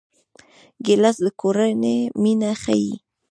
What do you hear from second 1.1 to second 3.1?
د کورنۍ مینه ښيي.